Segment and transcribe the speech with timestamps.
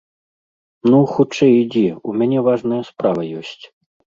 [0.93, 3.63] Ну, хутчэй ідзі, у мяне важная справа ёсць!